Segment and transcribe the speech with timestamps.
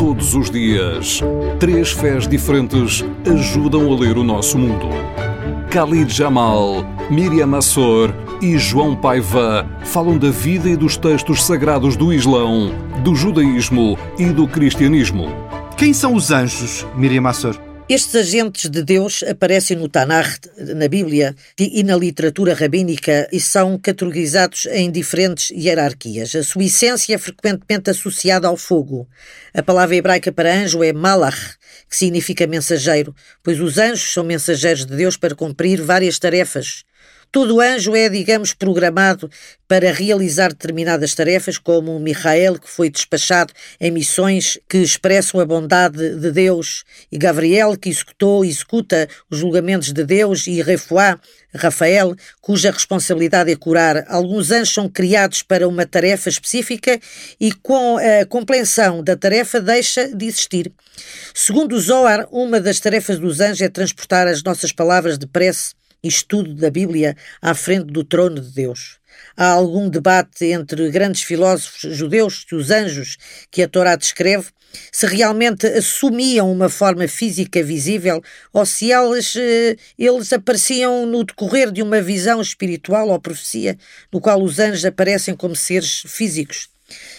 [0.00, 1.20] Todos os dias,
[1.58, 4.88] três fés diferentes ajudam a ler o nosso mundo.
[5.70, 8.10] Khalid Jamal, Miriam Assor
[8.40, 12.72] e João Paiva falam da vida e dos textos sagrados do Islão,
[13.04, 15.28] do judaísmo e do cristianismo.
[15.76, 17.69] Quem são os anjos, Miriam Assor?
[17.90, 20.38] Estes agentes de Deus aparecem no Tanakh,
[20.76, 26.36] na Bíblia e na literatura rabínica e são categorizados em diferentes hierarquias.
[26.36, 29.08] A sua essência é frequentemente associada ao fogo.
[29.52, 31.56] A palavra hebraica para anjo é malach,
[31.88, 33.12] que significa mensageiro,
[33.42, 36.84] pois os anjos são mensageiros de Deus para cumprir várias tarefas,
[37.32, 39.30] Todo anjo é, digamos, programado
[39.68, 46.16] para realizar determinadas tarefas, como Michael, que foi despachado em missões que expressam a bondade
[46.16, 51.20] de Deus, e Gabriel, que executou e executa os julgamentos de Deus, e Refuá,
[51.54, 54.04] Rafael, cuja responsabilidade é curar.
[54.08, 56.98] Alguns anjos são criados para uma tarefa específica
[57.40, 60.72] e com a compreensão da tarefa deixa de existir.
[61.32, 66.54] Segundo Zohar, uma das tarefas dos anjos é transportar as nossas palavras de prece estudo
[66.54, 68.98] da Bíblia à frente do trono de Deus.
[69.36, 73.16] Há algum debate entre grandes filósofos judeus e os anjos
[73.50, 74.48] que a Torá descreve
[74.92, 81.72] se realmente assumiam uma forma física visível ou se eles, eh, eles apareciam no decorrer
[81.72, 83.76] de uma visão espiritual ou profecia,
[84.12, 86.68] no qual os anjos aparecem como seres físicos.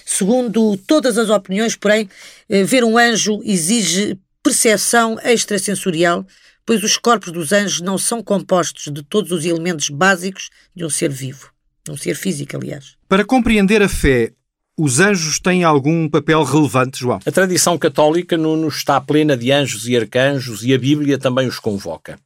[0.06, 2.10] Segundo todas as opiniões, porém,
[2.50, 6.26] eh, ver um anjo exige percepção extrasensorial
[6.66, 10.90] pois os corpos dos anjos não são compostos de todos os elementos básicos de um
[10.90, 11.50] ser vivo,
[11.86, 12.96] de um ser físico, aliás.
[13.08, 14.34] Para compreender a fé,
[14.78, 17.20] os anjos têm algum papel relevante, João?
[17.26, 21.60] A tradição católica nos está plena de anjos e arcanjos e a Bíblia também os
[21.60, 22.20] convoca.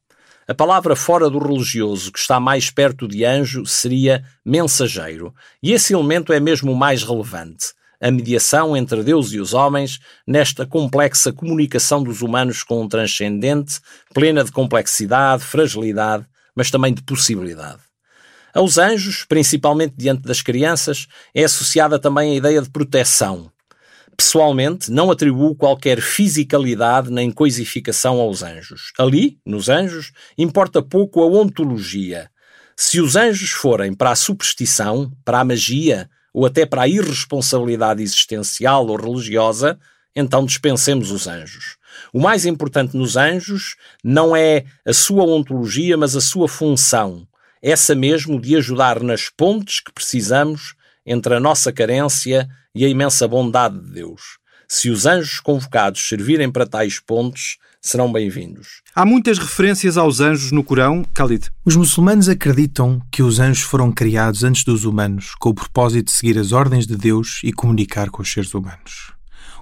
[0.47, 5.93] A palavra fora do religioso, que está mais perto de anjo, seria mensageiro, e esse
[5.93, 11.31] elemento é mesmo o mais relevante a mediação entre Deus e os homens nesta complexa
[11.31, 13.79] comunicação dos humanos com um transcendente,
[14.13, 17.79] plena de complexidade, fragilidade, mas também de possibilidade.
[18.53, 23.51] Aos anjos, principalmente diante das crianças, é associada também a ideia de proteção.
[24.15, 28.93] Pessoalmente, não atribuo qualquer fisicalidade nem coisificação aos anjos.
[28.97, 32.29] Ali, nos anjos, importa pouco a ontologia.
[32.77, 38.03] Se os anjos forem para a superstição, para a magia, ou até para a irresponsabilidade
[38.03, 39.79] existencial ou religiosa,
[40.13, 41.77] então dispensemos os anjos.
[42.11, 47.25] O mais importante nos anjos não é a sua ontologia, mas a sua função,
[47.61, 50.75] essa mesmo de ajudar nas pontes que precisamos
[51.05, 54.37] entre a nossa carência e a imensa bondade de Deus.
[54.67, 58.81] Se os anjos convocados servirem para tais pontes, serão bem-vindos.
[58.95, 61.51] Há muitas referências aos anjos no Corão, Khalid.
[61.63, 66.11] Os muçulmanos acreditam que os anjos foram criados antes dos humanos, com o propósito de
[66.11, 69.13] seguir as ordens de Deus e comunicar com os seres humanos.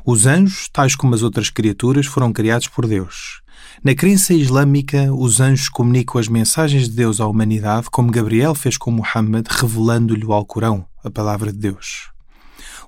[0.05, 3.41] Os anjos, tais como as outras criaturas, foram criados por Deus.
[3.83, 8.77] Na crença islâmica, os anjos comunicam as mensagens de Deus à humanidade, como Gabriel fez
[8.77, 12.12] com Muhammad, revelando-lhe o Alcorão, a palavra de Deus.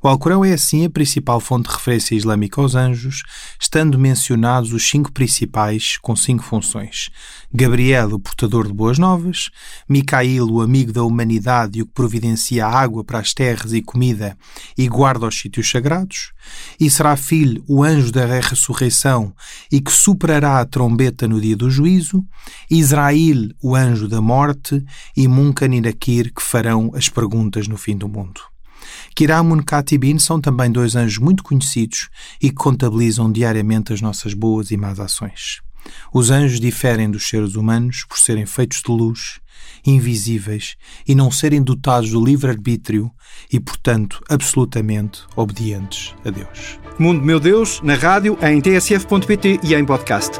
[0.05, 3.23] O Alcorão é assim a principal fonte de referência islâmica aos anjos,
[3.59, 7.09] estando mencionados os cinco principais com cinco funções.
[7.51, 9.49] Gabriel, o portador de boas novas,
[9.89, 14.37] Micail, o amigo da humanidade e o que providencia água para as terras e comida
[14.77, 16.33] e guarda os sítios sagrados,
[16.79, 19.33] Israfil, o anjo da ressurreição
[19.71, 22.23] e que superará a trombeta no dia do juízo,
[22.69, 24.85] Israel, o anjo da morte
[25.17, 28.54] e Munkaninakir, que farão as perguntas no fim do mundo.
[29.15, 32.09] Kiramun Katibin são também dois anjos muito conhecidos
[32.41, 35.61] e que contabilizam diariamente as nossas boas e más ações.
[36.13, 39.39] Os anjos diferem dos seres humanos por serem feitos de luz,
[39.85, 40.75] invisíveis
[41.07, 43.11] e não serem dotados do livre-arbítrio
[43.51, 46.79] e, portanto, absolutamente obedientes a Deus.
[46.97, 50.39] Mundo Meu Deus, na rádio, em tsf.pt e em podcast.